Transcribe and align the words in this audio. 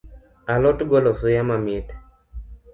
A 0.53 0.55
lot 0.63 0.79
golo 0.89 1.11
suya 1.19 1.43
mamit 1.49 1.87